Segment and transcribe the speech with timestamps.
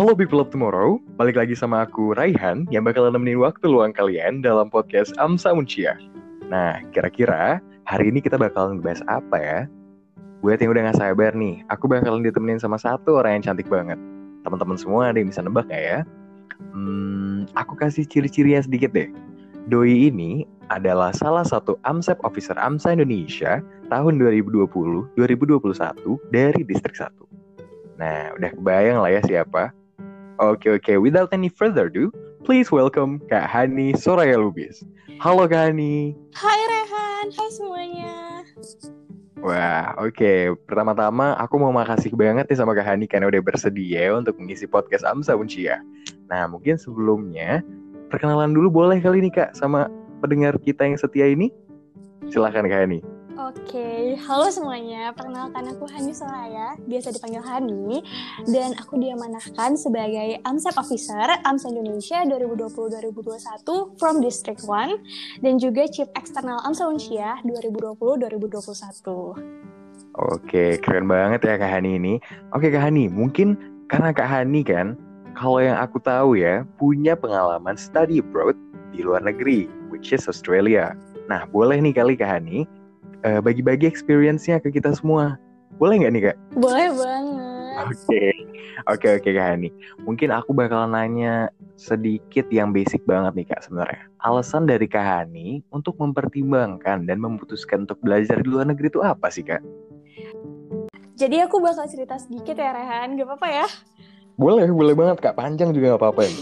[0.00, 4.40] Halo people of tomorrow, balik lagi sama aku Raihan yang bakal nemenin waktu luang kalian
[4.40, 5.92] dalam podcast Amsa Uncia.
[6.48, 9.60] Nah, kira-kira hari ini kita bakal ngebahas apa ya?
[10.40, 14.00] Buat yang udah gak sabar nih, aku bakalan ditemenin sama satu orang yang cantik banget.
[14.40, 15.98] Teman-teman semua ada yang bisa nebak gak ya?
[16.72, 19.12] Hmm, aku kasih ciri-cirinya sedikit deh.
[19.68, 23.60] Doi ini adalah salah satu AMSEP Officer AMSA Indonesia
[23.92, 25.12] tahun 2020-2021
[26.32, 28.00] dari Distrik 1.
[28.00, 29.76] Nah, udah kebayang lah ya siapa?
[30.40, 32.08] Oke oke, without any further ado,
[32.48, 34.80] please welcome Kak Hani Soraya Lubis.
[35.20, 36.16] Halo Kak Hani.
[36.32, 38.16] Hai Rehan, hai semuanya.
[39.44, 40.16] Wah, oke.
[40.16, 40.48] Okay.
[40.64, 45.04] Pertama-tama aku mau makasih banget nih sama Kak Hani karena udah bersedia untuk mengisi podcast
[45.04, 45.84] Amsa Uncia.
[46.32, 47.60] Nah, mungkin sebelumnya
[48.08, 49.92] perkenalan dulu boleh kali nih Kak sama
[50.24, 51.52] pendengar kita yang setia ini?
[52.32, 53.04] Silahkan Kak Hani.
[53.40, 55.16] Oke, halo semuanya.
[55.16, 58.04] Perkenalkan aku Hani Soraya, biasa dipanggil Hani,
[58.44, 66.04] dan aku diamanahkan sebagai AMSEP Officer AMSA Indonesia 2020-2021 from District 1, dan juga Chief
[66.20, 69.08] External AMSA Unsia 2020-2021.
[70.20, 72.20] Oke, keren banget ya Kak Hani ini.
[72.52, 73.56] Oke Kak Hani, mungkin
[73.88, 75.00] karena Kak Hani kan,
[75.32, 78.60] kalau yang aku tahu ya, punya pengalaman study abroad
[78.92, 80.92] di luar negeri, which is Australia.
[81.32, 82.68] Nah, boleh nih kali Kak Hani,
[83.24, 85.36] uh, bagi-bagi experience-nya ke kita semua.
[85.78, 86.36] Boleh nggak nih kak?
[86.58, 87.48] Boleh banget.
[87.80, 88.30] Oke, okay.
[88.84, 89.68] oke okay, oke okay, kak Hani.
[90.04, 91.48] Mungkin aku bakal nanya
[91.80, 94.04] sedikit yang basic banget nih kak sebenarnya.
[94.20, 99.32] Alasan dari kak Hani untuk mempertimbangkan dan memutuskan untuk belajar di luar negeri itu apa
[99.32, 99.62] sih kak?
[101.20, 103.68] Jadi aku bakal cerita sedikit ya Rehan, gak apa-apa ya?
[104.40, 105.36] Boleh, boleh banget kak.
[105.36, 106.32] Panjang juga gak apa-apa ya.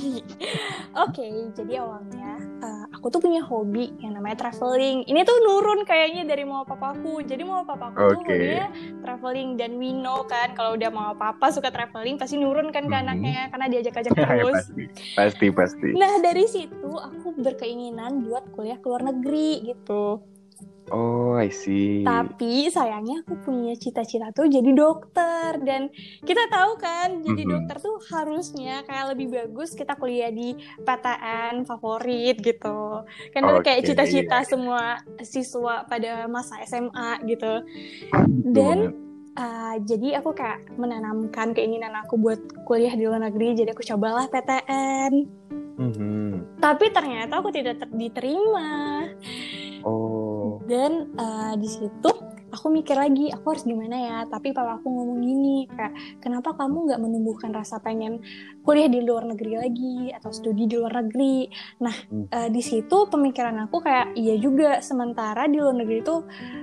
[0.99, 5.03] Oke, okay, jadi awalnya uh, aku tuh punya hobi yang namanya traveling.
[5.07, 7.23] Ini tuh nurun kayaknya dari mau papaku.
[7.27, 8.15] Jadi mau papaku okay.
[8.15, 8.67] tuh hobinya
[9.03, 12.95] traveling dan we know kan kalau udah mau papa suka traveling pasti nurun kan ke
[12.95, 13.03] hmm.
[13.03, 14.55] anaknya karena diajak-ajak terus.
[14.63, 14.85] pasti,
[15.19, 15.89] pasti, pasti.
[15.95, 20.23] Nah dari situ aku berkeinginan buat kuliah ke luar negeri gitu.
[20.89, 22.05] Oh, I see.
[22.05, 25.93] Tapi sayangnya aku punya cita-cita tuh jadi dokter dan
[26.25, 27.55] kita tahu kan jadi mm -hmm.
[27.55, 33.05] dokter tuh harusnya kayak lebih bagus kita kuliah di PTN favorit gitu.
[33.33, 33.63] Kan okay.
[33.65, 37.65] kayak cita-cita semua siswa pada masa SMA gitu.
[38.49, 38.97] Dan
[39.37, 44.27] uh, jadi aku kayak menanamkan keinginan aku buat kuliah di luar negeri jadi aku cobalah
[44.29, 45.13] PTN.
[45.79, 46.29] Mm -hmm.
[46.59, 49.07] Tapi ternyata aku tidak diterima.
[50.69, 55.21] Dan uh, di situ aku mikir lagi aku harus gimana ya tapi papa aku ngomong
[55.21, 58.25] gini kayak kenapa kamu nggak menumbuhkan rasa pengen
[58.65, 61.49] kuliah di luar negeri lagi atau studi di luar negeri
[61.81, 62.33] nah hmm.
[62.33, 66.17] uh, di situ pemikiran aku kayak iya juga sementara di luar negeri itu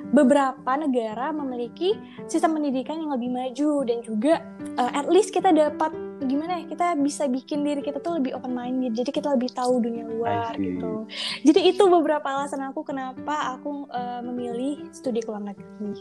[0.10, 1.94] beberapa negara memiliki
[2.26, 4.42] sistem pendidikan yang lebih maju dan juga
[4.78, 5.94] uh, at least kita dapat
[6.26, 9.80] gimana ya kita bisa bikin diri kita tuh lebih open minded jadi kita lebih tahu
[9.80, 11.06] dunia luar gitu.
[11.46, 15.94] Jadi itu beberapa alasan aku kenapa aku uh, memilih studi ke luar negeri.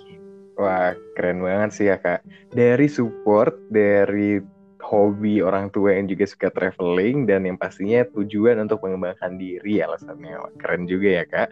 [0.56, 2.24] Wah keren banget sih ya kak.
[2.54, 4.40] Dari support dari
[4.84, 10.36] hobi orang tua yang juga suka traveling dan yang pastinya tujuan untuk mengembangkan diri alasannya
[10.60, 11.48] keren juga ya kak.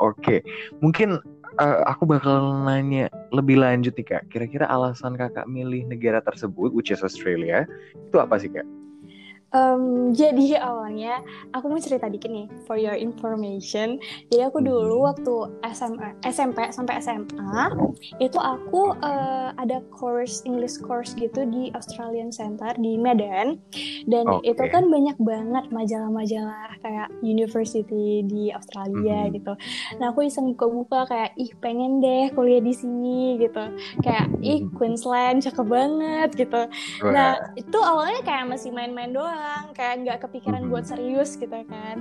[0.00, 0.42] Oke
[0.80, 1.20] mungkin
[1.60, 4.22] uh, aku bakal nanya lebih lanjut nih kak.
[4.32, 8.64] Kira-kira alasan kakak milih negara tersebut which is Australia itu apa sih kak
[9.54, 11.22] Um, jadi awalnya
[11.54, 14.02] aku mau cerita dikit nih for your information.
[14.28, 15.06] Jadi aku dulu mm-hmm.
[15.06, 15.34] waktu
[15.70, 17.70] SMA, SMP sampai SMA
[18.18, 23.62] itu aku uh, ada course English course gitu di Australian Center di Medan
[24.10, 24.50] dan okay.
[24.50, 29.36] itu kan banyak banget majalah-majalah kayak university di Australia mm -hmm.
[29.38, 29.52] gitu.
[30.02, 33.62] Nah aku iseng buka-buka kayak ih pengen deh kuliah di sini gitu.
[34.02, 34.74] Kayak ih mm-hmm.
[34.74, 36.62] Queensland cakep banget gitu.
[37.06, 41.96] Nah itu awalnya kayak masih main-main doang doang kayak nggak kepikiran buat serius gitu kan.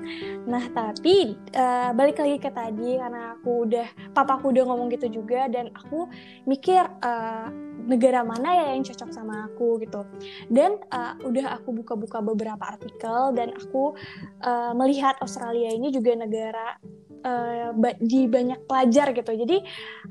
[0.48, 5.52] Nah tapi uh, balik lagi ke tadi karena aku udah papaku udah ngomong gitu juga
[5.52, 6.08] dan aku
[6.48, 7.52] mikir uh,
[7.86, 10.08] negara mana ya yang cocok sama aku gitu.
[10.48, 13.94] Dan uh, udah aku buka-buka beberapa artikel dan aku
[14.42, 16.80] uh, melihat Australia ini juga negara
[17.26, 19.34] uh, di banyak pelajar gitu.
[19.34, 19.58] Jadi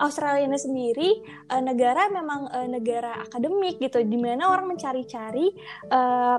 [0.02, 1.10] Australia ini sendiri
[1.54, 5.54] uh, negara memang uh, negara akademik gitu, di mana orang mencari-cari
[5.94, 6.38] uh,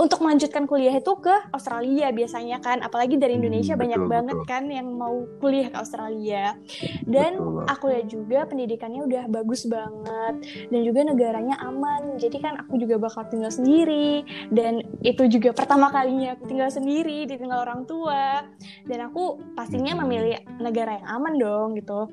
[0.00, 4.10] untuk melanjutkan kuliah itu ke Australia biasanya kan, apalagi dari hmm, Indonesia hmm, banyak betul,
[4.10, 4.50] banget betul.
[4.50, 6.56] kan yang mau kuliah ke Australia.
[7.04, 7.64] Dan betul.
[7.68, 10.34] aku lihat juga pendidikannya udah bagus banget
[10.72, 12.16] dan juga negaranya aman.
[12.16, 17.28] Jadi kan aku juga bakal tinggal sendiri dan itu juga pertama kalinya aku tinggal sendiri,
[17.28, 18.46] ditinggal orang tua.
[18.86, 22.08] Dan aku pastinya memilih negara yang aman dong gitu.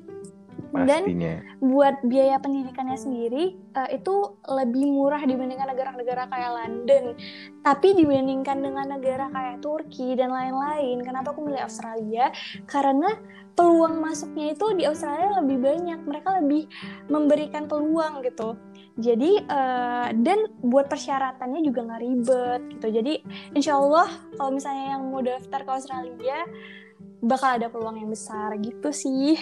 [0.76, 1.40] pastinya.
[1.40, 7.04] Dan buat biaya pendidikannya sendiri uh, itu lebih murah dibandingkan negara-negara kayak London.
[7.62, 12.28] Tapi dibandingkan dengan negara kayak Turki dan lain-lain, kenapa aku milih Australia?
[12.68, 13.14] Karena
[13.56, 16.00] peluang masuknya itu di Australia lebih banyak.
[16.04, 16.68] Mereka lebih
[17.08, 18.58] memberikan peluang gitu.
[18.96, 22.86] Jadi uh, dan buat persyaratannya juga nggak ribet gitu.
[23.00, 23.14] Jadi
[23.52, 24.08] insya Allah
[24.40, 26.38] kalau misalnya yang mau daftar ke Australia
[27.24, 29.36] bakal ada peluang yang besar gitu sih.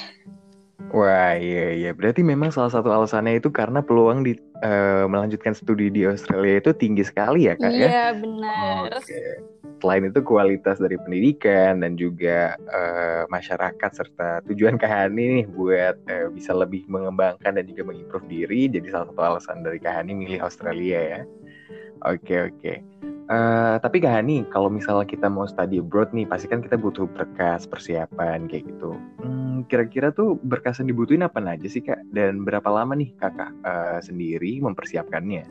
[0.92, 5.88] Wah iya iya berarti memang salah satu alasannya itu karena peluang di uh, melanjutkan studi
[5.88, 7.88] di Australia itu tinggi sekali ya kak iya, ya.
[7.88, 8.82] Iya benar.
[9.00, 9.40] Okay.
[9.80, 16.28] Selain itu kualitas dari pendidikan dan juga uh, masyarakat serta tujuan Kahani nih buat uh,
[16.32, 21.00] bisa lebih mengembangkan dan juga mengimprove diri jadi salah satu alasan dari Kahani milih Australia
[21.00, 21.20] ya.
[22.04, 22.60] Oke okay, oke.
[22.60, 22.78] Okay.
[23.24, 27.08] Uh, tapi Kak Hani, kalau misalnya kita mau study abroad nih, pasti kan kita butuh
[27.08, 28.92] berkas persiapan kayak gitu.
[29.24, 32.04] Hmm, kira-kira tuh berkas yang dibutuhin apa aja sih Kak?
[32.12, 35.48] Dan berapa lama nih Kakak uh, sendiri mempersiapkannya?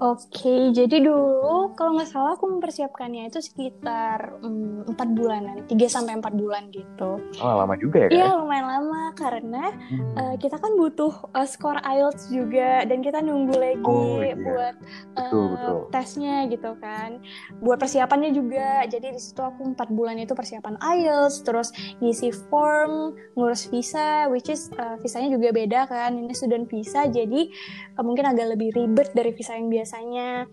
[0.00, 5.76] Oke, jadi dulu kalau nggak salah aku mempersiapkannya itu sekitar mm, empat mm, bulanan, 3
[5.92, 7.20] sampai empat bulan gitu.
[7.36, 8.24] Oh, lama juga ya?
[8.24, 10.16] Iya, lumayan lama karena hmm.
[10.16, 14.40] uh, kita kan butuh uh, skor IELTS juga dan kita nunggu lagi oh, iya.
[14.40, 14.74] buat
[15.20, 15.78] uh, betul, betul.
[15.92, 17.20] tesnya gitu kan.
[17.60, 18.88] Buat persiapannya juga.
[18.88, 24.48] Jadi di situ aku empat bulan itu persiapan IELTS, terus ngisi form, ngurus visa, which
[24.48, 26.16] is uh, visanya juga beda kan.
[26.16, 27.52] Ini student visa, jadi
[28.00, 30.46] uh, mungkin agak lebih ribet dari visa yang biasanya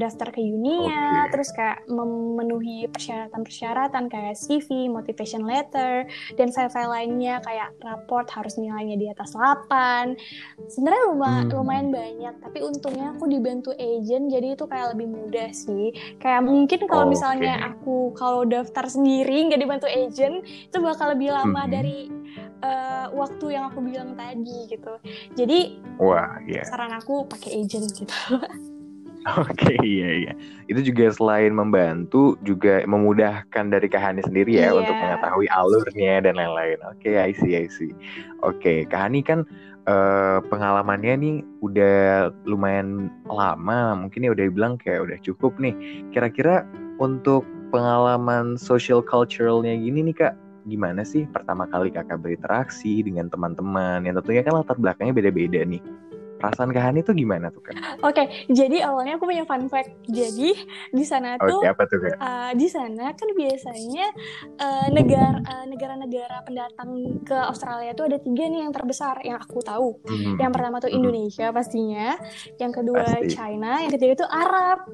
[0.00, 1.36] daftar ke Unia, okay.
[1.36, 6.08] terus kayak memenuhi persyaratan-persyaratan kayak CV, motivation letter,
[6.40, 10.16] dan file-file lainnya kayak raport harus nilainya di atas 8.
[10.72, 11.56] Sebenarnya lumayan, hmm.
[11.60, 15.92] lumayan banyak, tapi untungnya aku dibantu agent, jadi itu kayak lebih mudah sih.
[16.16, 17.12] Kayak mungkin kalau okay.
[17.12, 21.72] misalnya aku kalau daftar sendiri nggak dibantu agent, itu bakal lebih lama hmm.
[21.76, 22.08] dari
[22.64, 24.96] uh, waktu yang aku bilang tadi gitu.
[25.36, 26.64] Jadi, wah, yeah.
[26.64, 28.16] saran aku pakai agent gitu.
[29.26, 30.32] Oke, okay, iya iya.
[30.70, 34.78] Itu juga selain membantu juga memudahkan dari Kahani sendiri ya yeah.
[34.78, 36.78] untuk mengetahui alurnya dan lain-lain.
[36.88, 37.92] Oke, okay, I see, I see.
[38.40, 39.44] Oke, okay, Kahani kan
[39.90, 45.74] uh, pengalamannya nih udah lumayan lama, mungkin ya udah bilang kayak udah cukup nih.
[46.14, 46.64] Kira-kira
[47.02, 47.42] untuk
[47.74, 50.34] pengalaman social culturalnya gini nih Kak,
[50.68, 55.80] gimana sih pertama kali kakak berinteraksi dengan teman-teman yang tentunya kan latar belakangnya beda-beda nih
[56.38, 57.74] perasaan Kahani tuh gimana tuh kak?
[58.00, 59.92] Oke, okay, jadi awalnya aku punya fun fact.
[60.06, 60.54] Jadi
[60.94, 62.16] di sana tuh, okay, apa tuh kak?
[62.16, 64.06] Uh, di sana kan biasanya
[64.62, 69.60] uh, negara uh, negara-negara pendatang ke Australia tuh ada tiga nih yang terbesar yang aku
[69.60, 69.98] tahu.
[70.06, 70.38] Hmm.
[70.38, 70.98] Yang pertama tuh hmm.
[71.02, 71.56] Indonesia hmm.
[71.56, 72.08] pastinya,
[72.56, 73.34] yang kedua Pasti.
[73.34, 74.86] China, yang ketiga itu Arab.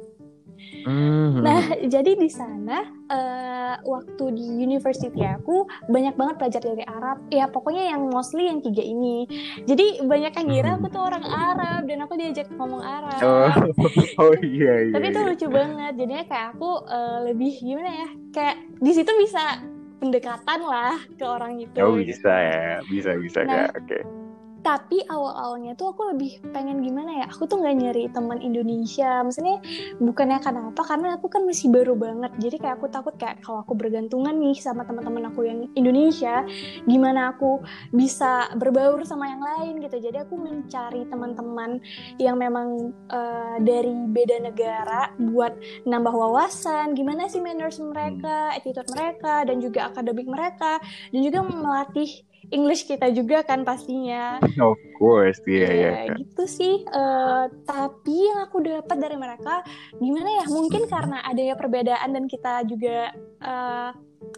[0.84, 1.42] Mm-hmm.
[1.42, 7.18] Nah, jadi di sana uh, waktu di university aku banyak banget belajar dari Arab.
[7.28, 9.28] Ya pokoknya yang mostly yang tiga ini.
[9.64, 13.20] Jadi banyak yang ngira aku tuh orang Arab dan aku diajak ngomong Arab.
[13.20, 13.50] Oh,
[14.28, 14.94] oh iya iya.
[14.94, 15.28] Tapi itu iya.
[15.28, 15.92] lucu banget.
[15.98, 18.08] Jadinya kayak aku uh, lebih gimana ya?
[18.32, 19.60] Kayak di situ bisa
[20.00, 21.76] pendekatan lah ke orang itu.
[21.80, 24.00] Oh bisa ya, bisa bisa nah, Oke.
[24.00, 24.23] Okay
[24.64, 29.20] tapi awal-awalnya tuh aku lebih pengen gimana ya aku tuh nggak nyari teman Indonesia.
[29.20, 29.60] Maksudnya
[30.00, 32.32] bukannya kenapa karena aku kan masih baru banget.
[32.40, 36.42] Jadi kayak aku takut kayak kalau aku bergantungan nih sama teman-teman aku yang Indonesia
[36.88, 37.60] gimana aku
[37.92, 40.00] bisa berbaur sama yang lain gitu.
[40.00, 41.84] Jadi aku mencari teman-teman
[42.16, 45.52] yang memang uh, dari beda negara buat
[45.84, 50.80] nambah wawasan gimana sih manners mereka attitude mereka dan juga akademik mereka
[51.12, 54.38] dan juga melatih English kita juga kan pastinya.
[54.40, 55.90] Of course, iya yeah, iya.
[55.90, 56.16] Yeah.
[56.22, 56.74] gitu sih.
[56.86, 59.66] Uh, tapi yang aku dapat dari mereka
[59.98, 60.44] gimana ya?
[60.46, 63.10] Mungkin karena adanya perbedaan dan kita juga
[63.42, 63.90] uh,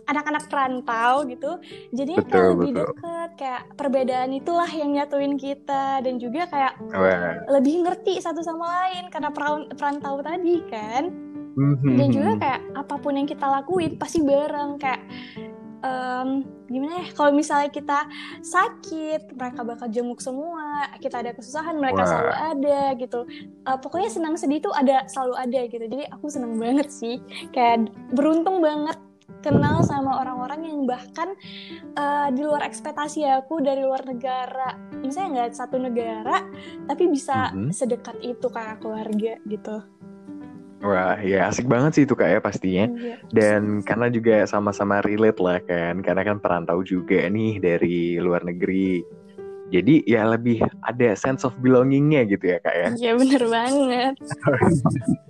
[0.07, 1.59] anak-anak perantau gitu
[1.95, 7.43] jadinya betul, kayak lebih deket kayak perbedaan itulah yang nyatuin kita dan juga kayak Wah.
[7.51, 9.31] lebih ngerti satu sama lain karena
[9.75, 11.11] perantau tadi kan
[11.59, 11.95] mm-hmm.
[11.99, 15.03] dan juga kayak apa pun yang kita lakuin pasti bareng kayak
[15.83, 18.07] um, gimana ya kalau misalnya kita
[18.43, 22.09] sakit mereka bakal jenguk semua kita ada kesusahan mereka Wah.
[22.09, 23.21] selalu ada gitu.
[23.67, 25.85] Uh, pokoknya senang sedih tuh ada selalu ada gitu.
[25.87, 27.23] Jadi aku senang banget sih
[27.55, 28.99] kayak beruntung banget
[29.43, 31.39] kenal sama orang-orang yang bahkan
[31.95, 34.75] uh, di luar ekspektasi aku dari luar negara.
[34.99, 36.43] Misalnya nggak satu negara
[36.91, 37.71] tapi bisa mm -hmm.
[37.71, 39.96] sedekat itu kayak keluarga gitu
[40.87, 42.87] Wah, ya asik banget sih itu kak ya pastinya.
[42.95, 43.17] Iya.
[43.35, 49.03] Dan karena juga sama-sama relate lah kan, karena kan perantau juga nih dari luar negeri.
[49.67, 52.89] Jadi ya lebih ada sense of belongingnya gitu ya kak ya.
[52.95, 54.15] Iya bener banget.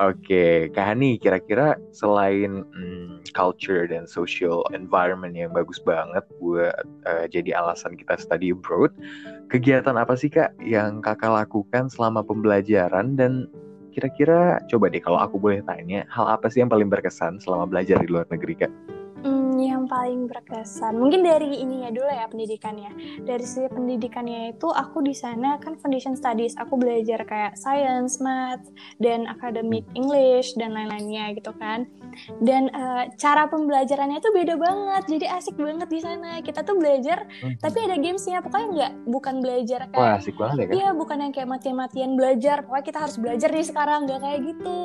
[0.00, 6.72] Oke, Kak Hani, kira-kira selain hmm, culture dan social environment yang bagus banget buat
[7.04, 8.92] uh, jadi alasan kita study abroad,
[9.52, 13.44] kegiatan apa sih Kak yang Kakak lakukan selama pembelajaran dan
[13.92, 18.00] kira-kira coba deh kalau aku boleh tanya, hal apa sih yang paling berkesan selama belajar
[18.00, 19.01] di luar negeri Kak?
[19.66, 20.98] Hmm, yang paling berkesan.
[20.98, 22.90] Mungkin dari ini ya dulu ya pendidikannya.
[23.22, 26.58] Dari sisi pendidikannya itu aku di sana kan foundation studies.
[26.58, 28.62] Aku belajar kayak science math
[28.98, 31.86] dan academic English dan lain-lainnya gitu kan.
[32.42, 35.02] Dan uh, cara pembelajarannya itu beda banget.
[35.08, 36.42] Jadi asik banget di sana.
[36.42, 37.62] Kita tuh belajar hmm.
[37.62, 38.42] tapi ada gamesnya.
[38.42, 40.74] Pokoknya nggak bukan belajar kayak Wah, asik banget ya kan?
[40.74, 42.66] iya bukan yang kayak mati-matian belajar.
[42.66, 44.00] Pokoknya kita harus belajar nih sekarang.
[44.10, 44.80] Nggak kayak gitu.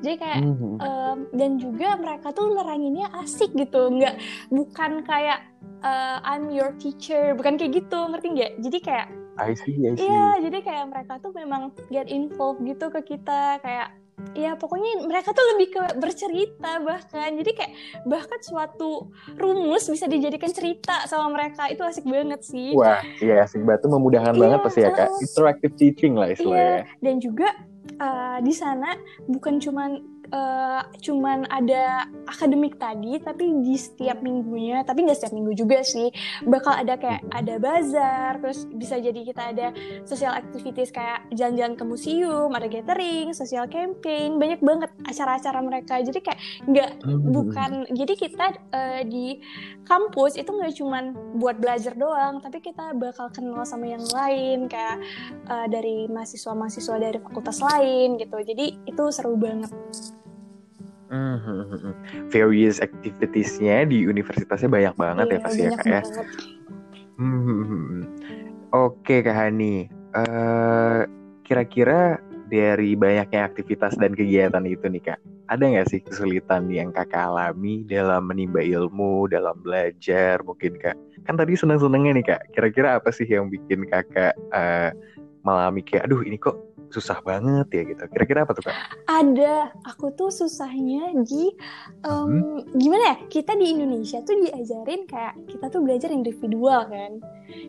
[0.00, 0.76] Jadi kayak hmm.
[0.80, 3.82] um, dan juga mereka tuh neranginnya asik gitu.
[3.90, 4.18] Gitu nggak
[4.50, 5.46] bukan kayak
[5.86, 8.52] uh, I'm your teacher bukan kayak gitu ngerti nggak?
[8.58, 9.06] Jadi kayak
[9.40, 10.04] I see, I see.
[10.04, 13.96] Iya, jadi kayak mereka tuh memang get involved gitu ke kita kayak
[14.36, 17.40] ya pokoknya mereka tuh lebih ke bercerita bahkan.
[17.40, 17.72] Jadi kayak
[18.04, 19.08] bahkan suatu
[19.40, 21.72] rumus bisa dijadikan cerita sama mereka.
[21.72, 22.76] Itu asik banget sih.
[22.76, 23.88] Wah iya asik banget.
[23.88, 25.08] Tuh memudahkan iya, banget pasti ya kak.
[25.24, 26.84] interactive teaching lah istilahnya.
[26.84, 27.48] Iya, dan juga
[27.96, 35.04] uh, di sana bukan cuman uh, cuman ada akademik tadi tapi di setiap minggunya tapi
[35.06, 36.10] nggak setiap minggu juga sih
[36.46, 39.66] bakal ada kayak ada bazar terus bisa jadi kita ada
[40.06, 45.98] social activities kayak jalan-jalan ke museum ada gathering social campaign banyak banget acara-acara mereka.
[46.00, 47.20] Jadi kayak nggak hmm.
[47.32, 49.40] bukan jadi kita uh, di
[49.88, 51.04] kampus itu nggak cuman
[51.40, 55.02] buat belajar doang tapi kita bakal kenal sama yang lain kayak
[55.48, 58.36] uh, dari mahasiswa-mahasiswa dari fakultas lain gitu.
[58.40, 59.72] Jadi itu seru banget
[61.10, 62.30] Mm-hmm.
[62.30, 66.02] Various activitiesnya di universitasnya banyak banget ya, iya, ya pasti ya kak ya.
[67.18, 68.00] Mm-hmm.
[68.70, 71.02] Oke kak Hani, uh,
[71.42, 75.18] kira-kira dari banyaknya aktivitas dan kegiatan itu nih kak,
[75.50, 80.94] ada nggak sih kesulitan yang kakak alami dalam menimba ilmu, dalam belajar mungkin kak?
[81.26, 84.94] Kan tadi seneng-senengnya nih kak, kira-kira apa sih yang bikin kakak uh,
[85.42, 86.54] malah mikir, aduh ini kok
[86.90, 88.02] susah banget ya gitu.
[88.10, 88.74] Kira-kira apa tuh kak?
[89.06, 91.54] Ada, aku tuh susahnya di
[92.04, 92.76] um, hmm.
[92.76, 93.16] gimana ya?
[93.30, 97.22] Kita di Indonesia tuh diajarin kayak kita tuh belajar individual kan.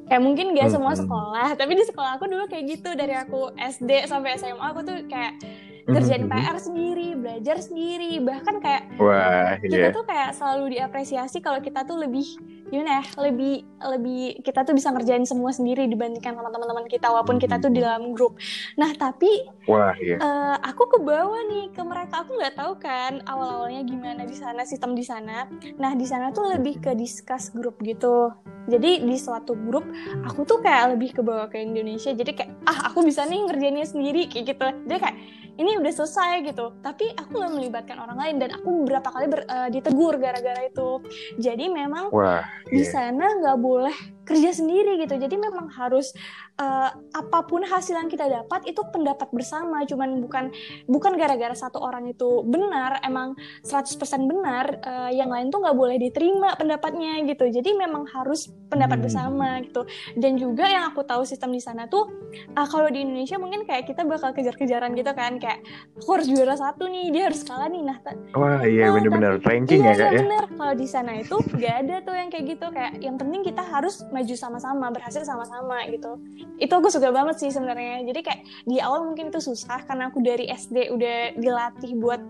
[0.09, 0.75] Kayak mungkin gak hmm.
[0.75, 1.01] semua hmm.
[1.05, 4.97] sekolah, tapi di sekolah aku dulu kayak gitu dari aku SD sampai SMA aku tuh
[5.07, 5.37] kayak
[5.85, 6.41] kerjain mm-hmm.
[6.45, 9.93] PR sendiri, belajar sendiri, bahkan kayak Wah, kita yeah.
[9.93, 12.25] tuh kayak selalu diapresiasi kalau kita tuh lebih
[12.71, 17.35] gimana ya, lebih lebih kita tuh bisa ngerjain semua sendiri dibandingkan sama teman-teman kita walaupun
[17.41, 18.39] kita tuh di dalam grup.
[18.79, 19.29] Nah, tapi
[19.67, 20.11] Wah, yeah.
[20.11, 20.17] Iya.
[20.17, 24.65] uh, aku ke bawah nih ke mereka, aku nggak tahu kan awal-awalnya gimana di sana
[24.67, 25.45] sistem di sana.
[25.77, 28.33] Nah, di sana tuh lebih ke discuss grup gitu.
[28.69, 29.83] Jadi di suatu grup
[30.21, 32.13] aku tuh kayak lebih ke bawah ke Indonesia.
[32.13, 34.67] Jadi kayak ah aku bisa nih ngerjainnya sendiri kayak gitu.
[34.85, 35.17] Jadi kayak
[35.61, 39.45] ini udah selesai gitu tapi aku nggak melibatkan orang lain dan aku beberapa kali ber,
[39.45, 40.97] uh, ditegur gara-gara itu
[41.37, 42.43] jadi memang Wah, yeah.
[42.73, 42.89] di iya.
[42.89, 43.97] sana nggak boleh
[44.31, 45.19] kerja sendiri gitu.
[45.19, 46.15] Jadi memang harus
[46.55, 49.83] uh, apa pun hasil yang kita dapat itu pendapat bersama.
[49.83, 50.55] Cuman bukan
[50.87, 53.35] bukan gara-gara satu orang itu benar emang
[53.67, 53.99] 100%
[54.31, 57.51] benar uh, yang lain tuh nggak boleh diterima pendapatnya gitu.
[57.51, 59.05] Jadi memang harus pendapat hmm.
[59.05, 59.83] bersama gitu.
[60.15, 62.07] Dan juga yang aku tahu sistem di sana tuh
[62.55, 65.35] uh, kalau di Indonesia mungkin kayak kita bakal kejar-kejaran gitu kan.
[65.43, 65.59] Kayak
[65.99, 67.83] aku harus juara satu nih dia harus kalah nih.
[67.83, 67.97] Nah
[68.39, 70.19] wah iya nah, bener-bener ranking iya, ya kak iya, ya?
[70.23, 70.43] bener.
[70.55, 72.67] Kalau di sana itu gak ada tuh yang kayak gitu.
[72.71, 76.21] Kayak yang penting kita harus maju sama-sama berhasil sama-sama gitu
[76.57, 80.21] itu aku suka banget sih sebenarnya jadi kayak di awal mungkin itu susah karena aku
[80.21, 82.21] dari SD udah dilatih buat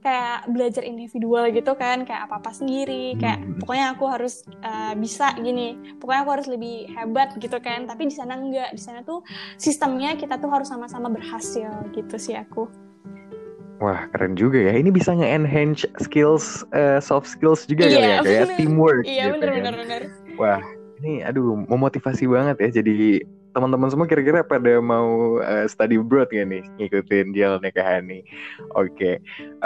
[0.00, 3.60] kayak belajar individual gitu kan kayak apa apa sendiri kayak hmm.
[3.60, 8.14] pokoknya aku harus uh, bisa gini pokoknya aku harus lebih hebat gitu kan tapi di
[8.16, 9.20] sana enggak di sana tuh
[9.60, 12.66] sistemnya kita tuh harus sama-sama berhasil gitu sih aku
[13.80, 14.76] Wah keren juga ya.
[14.76, 19.08] Ini bisa nge-enhance skills, uh, soft skills juga yeah, kali ya, kayak teamwork.
[19.08, 19.74] Iya gitu, bener, kan.
[19.80, 20.02] bener
[20.36, 20.60] Wah
[21.00, 22.80] ini aduh memotivasi banget ya.
[22.80, 28.22] Jadi teman-teman semua kira-kira pada mau uh, study abroad gak nih ngikutin jalannya Kak Hani?
[28.78, 29.14] Oke, okay.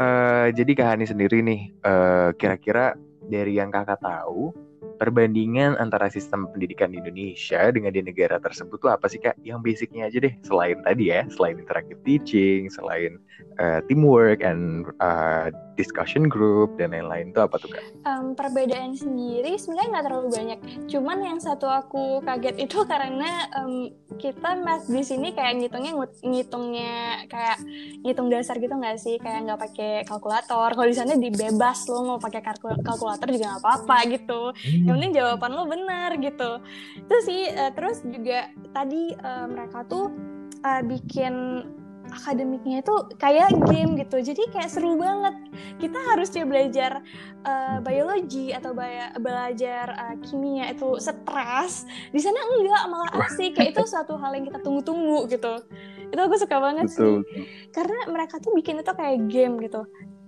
[0.00, 2.96] uh, jadi Kak Hani sendiri nih uh, kira-kira
[3.28, 4.52] dari yang kakak tahu
[4.96, 9.36] perbandingan antara sistem pendidikan di Indonesia dengan di negara tersebut tuh apa sih kak?
[9.42, 13.18] Yang basicnya aja deh, selain tadi ya, selain interactive teaching, selain
[13.58, 17.82] uh, teamwork and uh, discussion group dan lain-lain itu apa tuh kak?
[18.06, 20.58] Um, perbedaan sendiri sebenarnya nggak terlalu banyak.
[20.86, 27.26] Cuman yang satu aku kaget itu karena um, kita mas di sini kayak ngitungnya ngitungnya
[27.26, 27.58] kayak
[28.06, 29.18] ngitung dasar gitu nggak sih?
[29.18, 30.70] Kayak nggak pakai kalkulator.
[30.78, 32.40] Kalau di sana dibebas lo mau pakai
[32.84, 34.42] kalkulator juga nggak apa-apa gitu.
[34.84, 36.60] Yang penting jawaban lo benar gitu.
[37.00, 40.12] Itu sih uh, terus juga tadi uh, mereka tuh
[40.60, 41.64] uh, bikin
[42.12, 44.20] akademiknya itu kayak game gitu.
[44.20, 45.34] Jadi kayak seru banget.
[45.80, 47.00] Kita harusnya belajar
[47.42, 48.76] uh, biologi atau
[49.18, 51.88] belajar uh, kimia itu stres.
[52.12, 53.56] Di sana enggak malah asik.
[53.56, 55.64] Kayak itu suatu hal yang kita tunggu-tunggu gitu.
[56.12, 57.24] Itu aku suka banget Betul.
[57.26, 59.82] sih karena mereka tuh bikin itu kayak game gitu.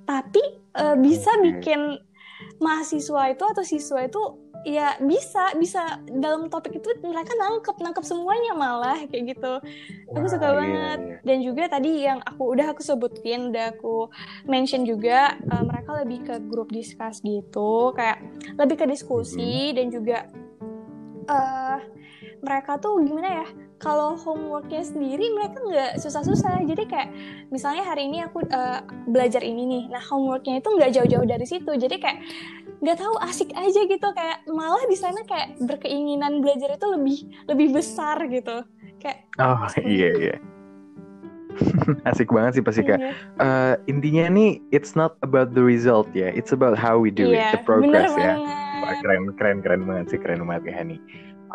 [0.06, 0.42] Tapi
[0.74, 2.00] uh, bisa bikin
[2.60, 4.22] mahasiswa itu atau siswa itu
[4.66, 6.02] ya bisa bisa.
[6.10, 9.52] Dalam topik itu mereka nangkep nangkep semuanya malah kayak gitu.
[10.10, 10.98] Aku suka iya, banget.
[10.98, 11.16] iya.
[11.22, 14.10] dan juga tadi yang aku udah aku sebutin udah aku
[14.50, 17.94] mention juga uh, mereka lebih ke grup diskus gitu.
[17.94, 18.26] Kayak
[18.58, 19.76] lebih ke diskusi mm-hmm.
[19.78, 20.18] dan juga
[21.30, 21.78] uh,
[22.42, 26.64] mereka tuh gimana ya kalau homeworknya sendiri mereka nggak susah-susah.
[26.64, 27.08] Jadi kayak
[27.52, 29.84] misalnya hari ini aku uh, belajar ini nih.
[29.92, 31.70] Nah homeworknya itu nggak jauh-jauh dari situ.
[31.76, 32.18] Jadi kayak
[32.80, 34.08] nggak tahu asik aja gitu.
[34.12, 37.18] Kayak malah di sana kayak berkeinginan belajar itu lebih
[37.48, 38.64] lebih besar gitu.
[39.00, 40.36] Kayak oh iya iya.
[42.08, 43.00] Asik banget sih pasti kak.
[43.00, 43.12] Iya.
[43.40, 46.28] uh, intinya nih it's not about the result ya.
[46.32, 48.36] It's about how we do yeah, it iya, the progress ya.
[48.84, 50.96] Wah, keren keren keren banget sih keren banget kak Hani.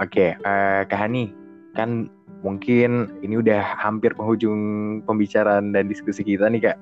[0.01, 1.33] Oke okay, uh, kak Hani
[1.77, 2.09] kan
[2.41, 4.59] mungkin ini udah hampir penghujung
[5.05, 6.77] pembicaraan dan diskusi kita nih kak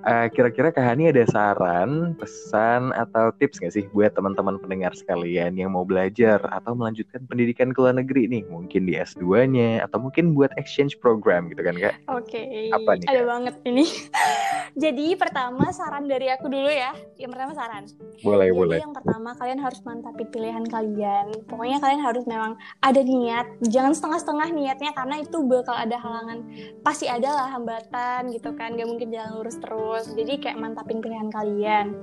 [0.00, 5.52] Uh, kira-kira Kak Hani ada saran, pesan, atau tips nggak sih buat teman-teman pendengar sekalian
[5.60, 8.42] yang mau belajar atau melanjutkan pendidikan ke luar negeri nih?
[8.48, 11.94] Mungkin di S2-nya, atau mungkin buat exchange program gitu kan Kak?
[12.16, 12.72] Oke, okay.
[12.72, 13.84] Apa nih, ada banget ini.
[14.88, 16.96] Jadi pertama saran dari aku dulu ya.
[17.20, 17.84] Yang pertama saran.
[18.24, 18.78] Boleh, Jadi, boleh.
[18.80, 21.26] yang pertama kalian harus mantapin pilihan kalian.
[21.44, 23.50] Pokoknya kalian harus memang ada niat.
[23.68, 26.46] Jangan setengah-setengah niatnya karena itu bakal ada halangan.
[26.80, 28.78] Pasti ada lah hambatan gitu kan.
[28.78, 30.14] Gak mungkin jalan lurus terus terus.
[30.14, 31.98] Jadi kayak mantapin pilihan kalian.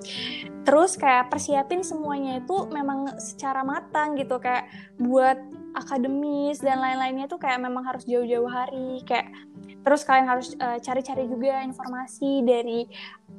[0.67, 4.35] Terus kayak persiapin semuanya itu memang secara matang gitu.
[4.43, 4.67] Kayak
[4.99, 5.39] buat
[5.71, 8.99] akademis dan lain-lainnya tuh kayak memang harus jauh-jauh hari.
[9.07, 9.31] Kayak
[9.87, 12.83] terus kalian harus eh, cari-cari uh, juga informasi dari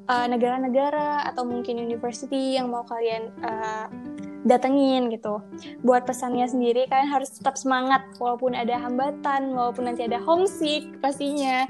[0.08, 3.86] eh, negara-negara uh, atau mungkin university yang mau kalian uh,
[4.46, 5.42] datengin gitu.
[5.82, 11.66] Buat pesannya sendiri kalian harus tetap semangat walaupun ada hambatan, walaupun nanti ada homesick pastinya.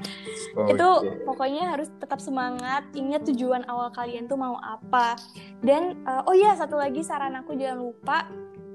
[0.53, 0.77] Okay.
[0.77, 0.89] Itu
[1.25, 5.17] pokoknya harus tetap semangat, ingat tujuan awal kalian tuh mau apa.
[5.63, 8.29] Dan uh, oh iya satu lagi saran aku jangan lupa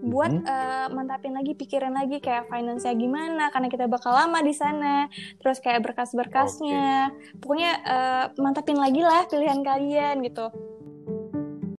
[0.05, 0.45] buat hmm.
[0.45, 5.09] uh, mantapin lagi pikiran lagi kayak finance-nya gimana karena kita bakal lama di sana
[5.41, 7.41] terus kayak berkas-berkasnya okay.
[7.41, 10.53] pokoknya uh, mantapin lagi lah pilihan kalian gitu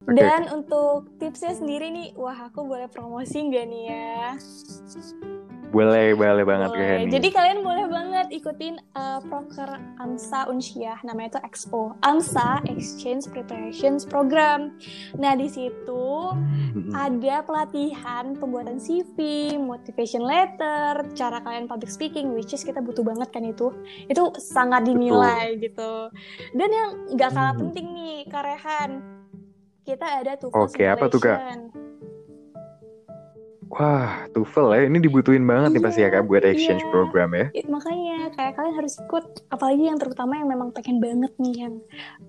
[0.06, 0.22] Okay.
[0.22, 4.38] Dan untuk tipsnya sendiri nih, wah aku boleh promosi nggak nih ya?
[5.74, 7.10] Boleh, boleh banget boleh.
[7.10, 11.98] Jadi kalian boleh banget ikutin uh, proker AMSA Unsyah, namanya itu Expo.
[12.06, 14.78] AMSA Exchange Preparations Program.
[15.18, 16.32] Nah di situ
[16.94, 23.34] ada pelatihan pembuatan CV, motivation letter, cara kalian public speaking, which is kita butuh banget
[23.34, 23.74] kan itu.
[24.06, 25.66] Itu sangat dinilai Betul.
[25.66, 25.94] gitu.
[26.56, 27.62] Dan yang nggak kalah hmm.
[27.68, 29.15] penting nih, Karehan
[29.86, 31.38] kita ada TOEFL Oke, apa tuh kak?
[33.74, 36.92] Wah, TOEFL ya, ini dibutuhin banget iya, nih pasti ya kak buat exchange iya.
[36.94, 37.46] program ya.
[37.66, 41.76] makanya kayak kalian harus ikut, apalagi yang terutama yang memang pengen banget nih, yang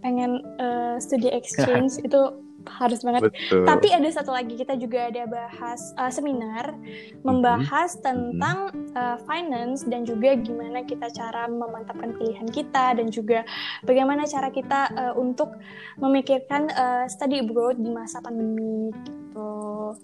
[0.00, 2.20] pengen uh, studi exchange itu
[2.66, 3.30] harus banget.
[3.30, 3.62] Betul.
[3.62, 6.74] Tapi ada satu lagi kita juga ada bahas uh, seminar
[7.22, 8.06] membahas mm -hmm.
[8.06, 8.58] tentang
[8.98, 13.46] uh, finance dan juga gimana kita cara memantapkan pilihan kita dan juga
[13.86, 15.54] bagaimana cara kita uh, untuk
[16.02, 19.94] memikirkan uh, study abroad di masa pandemi gitu.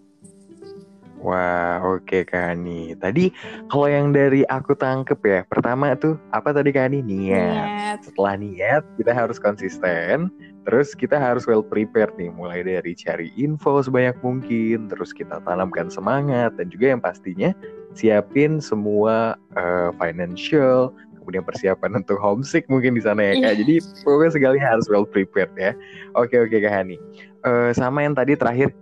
[1.22, 2.98] Wah, oke okay, Kak Ani.
[2.98, 3.30] Tadi
[3.70, 6.98] kalau yang dari aku tangkep ya, pertama tuh apa tadi Kak Ani?
[6.98, 7.06] Niat.
[7.06, 7.98] niat.
[8.02, 10.34] Setelah niat, kita harus konsisten.
[10.66, 15.90] Terus kita harus well prepared nih, mulai dari cari info sebanyak mungkin, terus kita tanamkan
[15.90, 17.50] semangat, dan juga yang pastinya
[17.98, 23.42] siapin semua uh, financial, kemudian persiapan untuk homesick mungkin di sana ya Kak.
[23.42, 23.54] Yeah.
[23.62, 25.70] Jadi pokoknya segala harus well prepared ya.
[26.18, 26.98] Oke oke Kak Hani.
[27.42, 28.74] Uh, sama yang tadi terakhir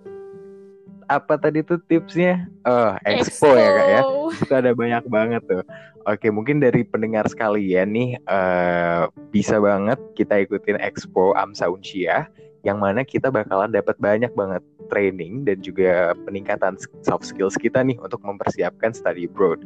[1.10, 2.46] apa tadi tuh tipsnya?
[2.62, 3.58] Oh, expo, expo.
[3.58, 4.00] ya kak ya.
[4.46, 5.66] Itu ada banyak banget tuh.
[6.06, 12.30] Oke, mungkin dari pendengar sekalian nih uh, bisa banget kita ikutin expo Amsa Uncia
[12.62, 17.96] yang mana kita bakalan dapat banyak banget training dan juga peningkatan soft skills kita nih
[17.98, 19.60] untuk mempersiapkan study abroad.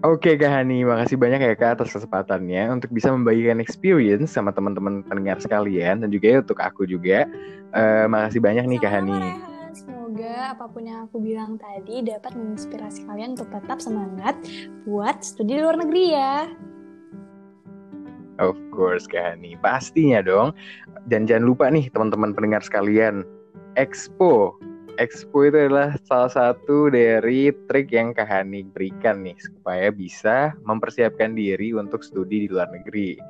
[0.00, 5.04] Oke Kak Hani, makasih banyak ya Kak atas kesempatannya untuk bisa membagikan experience sama teman-teman
[5.04, 7.28] pendengar sekalian dan juga ya untuk aku juga.
[7.76, 9.20] Uh, makasih banyak nih Kak Hani.
[9.70, 14.34] Semoga apa pun yang aku bilang tadi dapat menginspirasi kalian untuk tetap semangat
[14.82, 16.50] buat studi di luar negeri ya.
[18.40, 19.54] Of course, Hani.
[19.60, 20.56] Pastinya dong.
[21.06, 23.22] Dan jangan lupa nih teman-teman pendengar sekalian,
[23.76, 24.56] Expo
[24.98, 31.36] Expo itu adalah salah satu dari trik yang Kak Hani berikan nih supaya bisa mempersiapkan
[31.36, 33.20] diri untuk studi di luar negeri.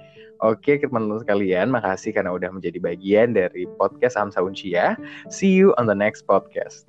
[0.40, 4.96] Oke, teman-teman sekalian, makasih karena udah menjadi bagian dari podcast Amsa Uncia.
[5.28, 6.88] See you on the next podcast.